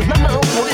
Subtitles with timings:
[0.00, 0.40] deixo todas na mão.
[0.40, 0.68] Por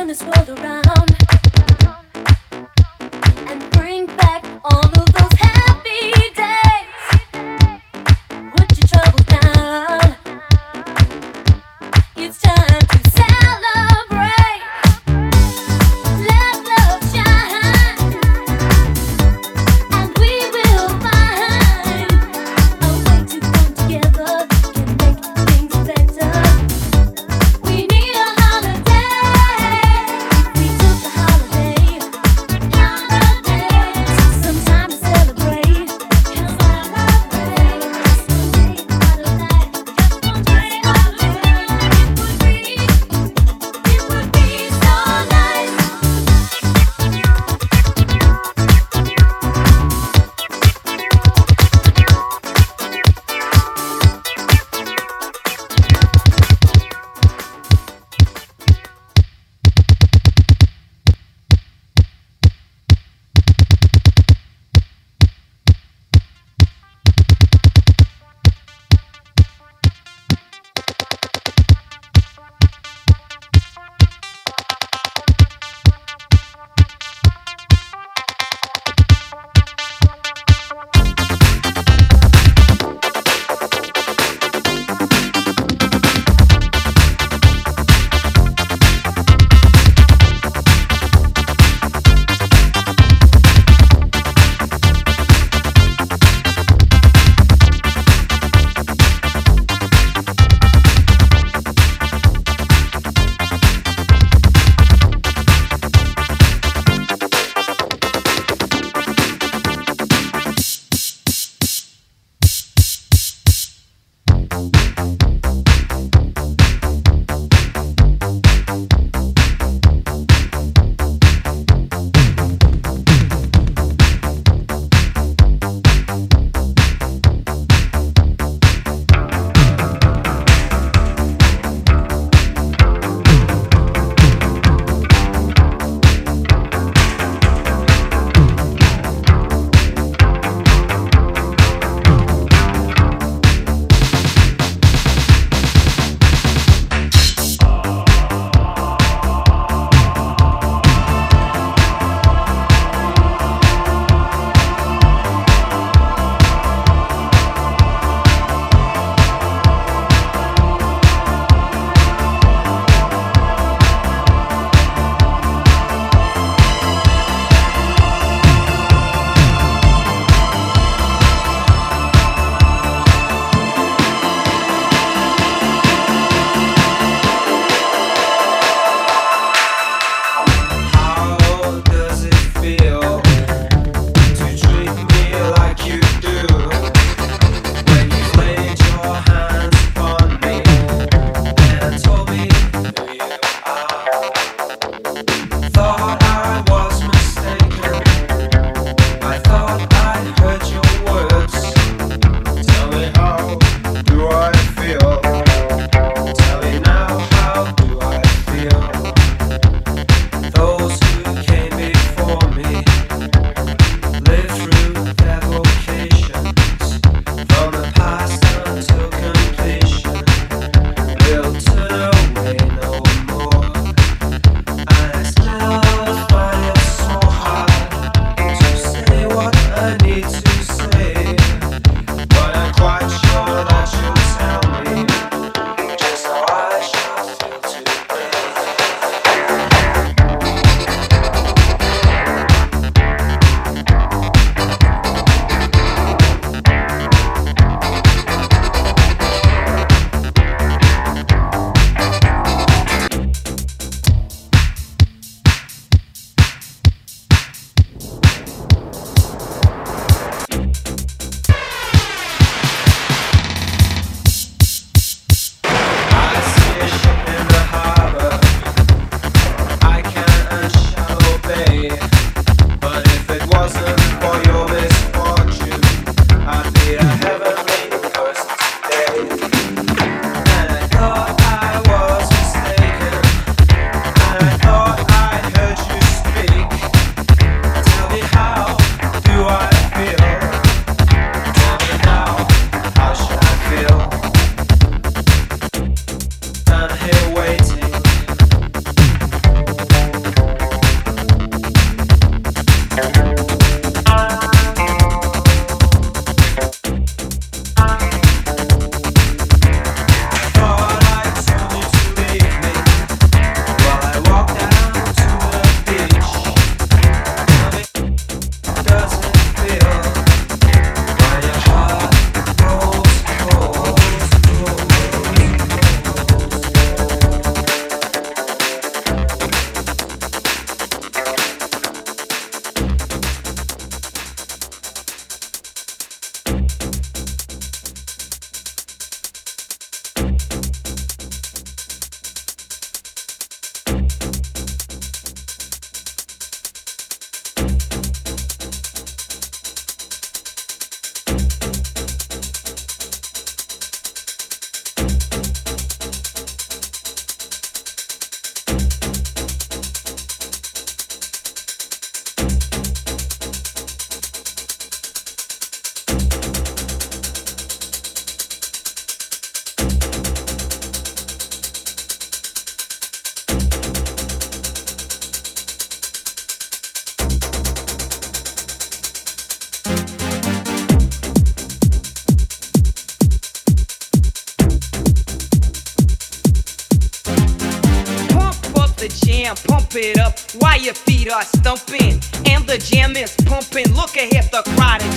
[0.00, 1.39] turn this world around.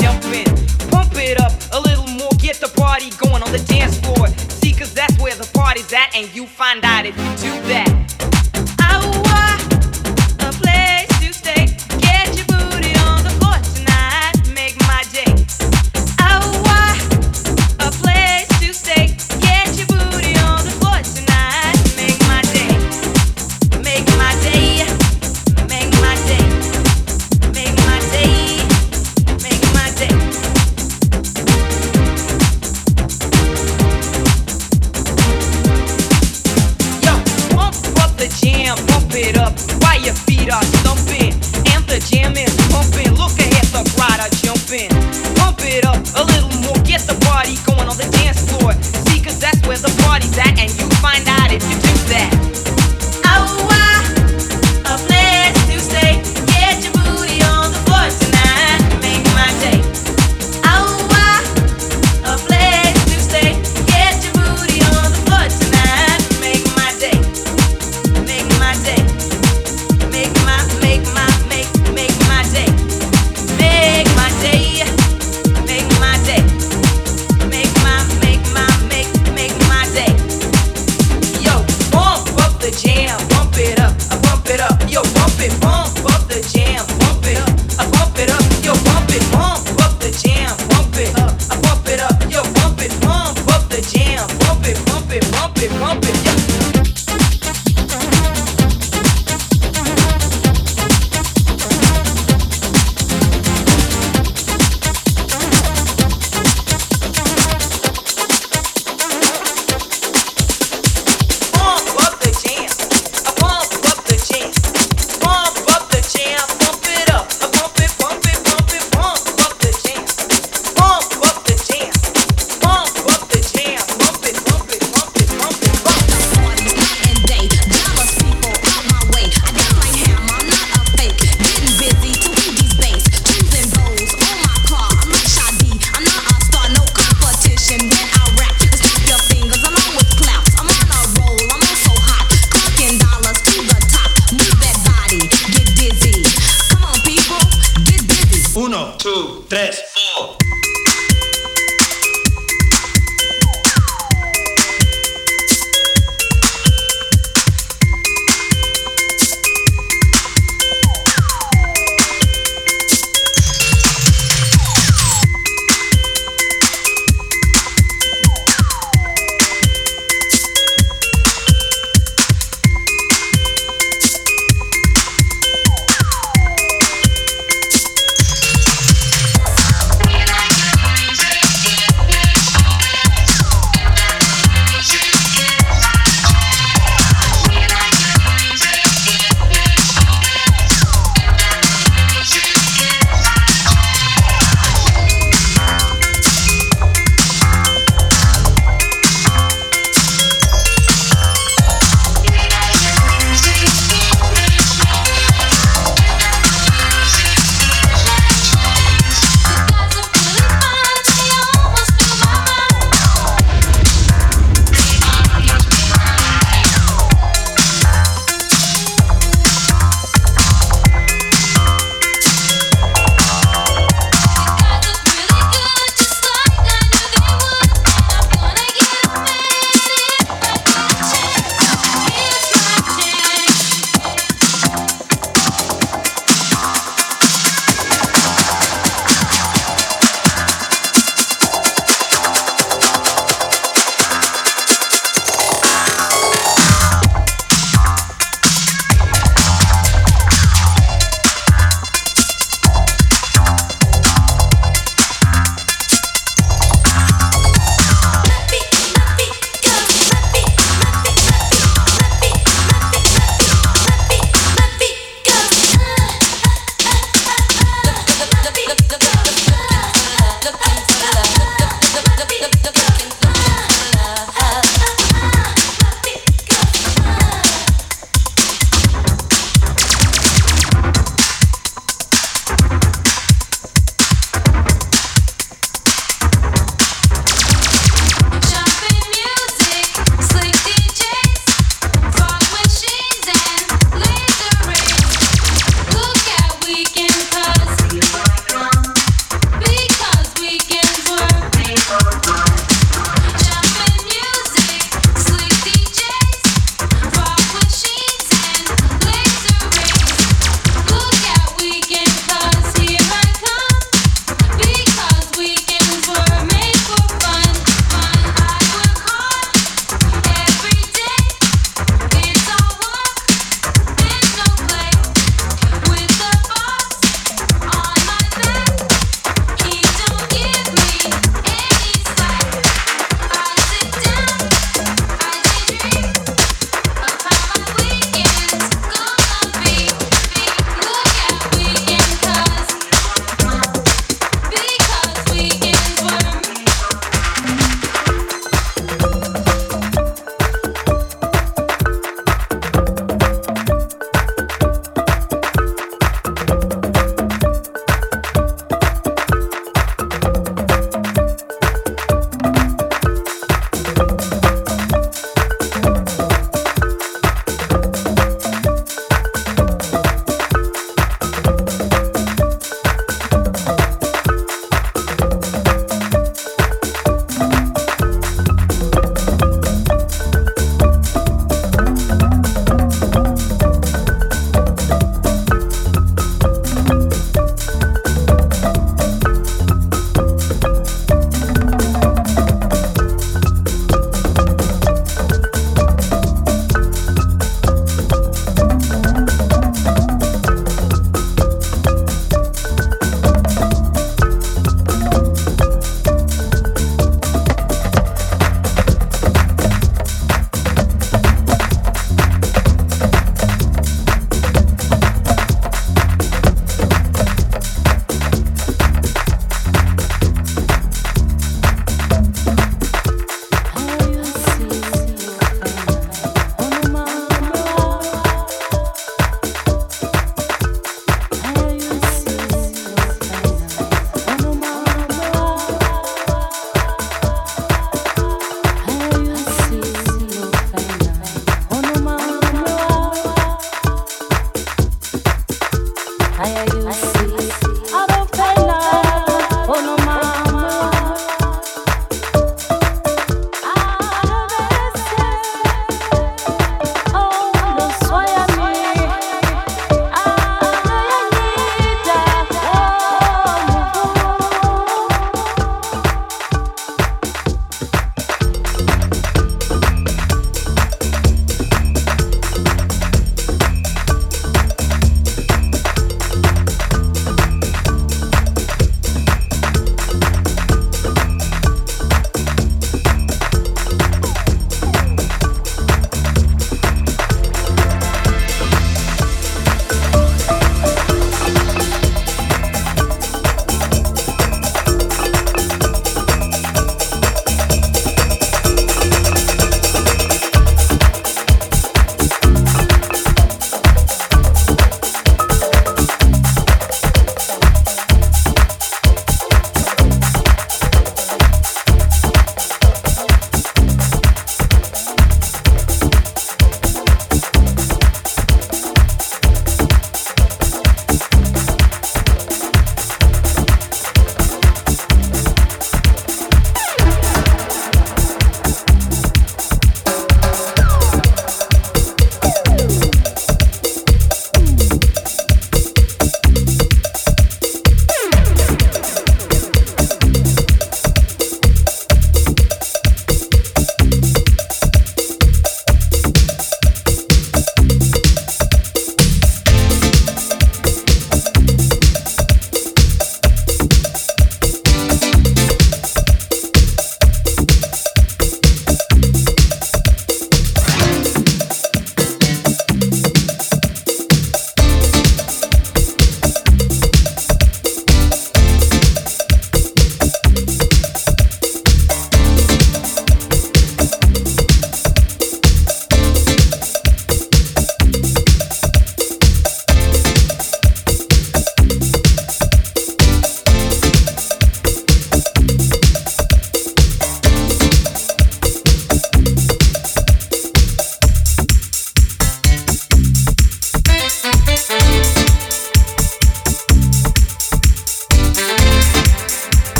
[0.00, 0.46] jumping.
[0.90, 4.28] Pump it up a little more, get the party going on the dance floor.
[4.48, 8.15] See, cause that's where the party's at, and you find out if you do that.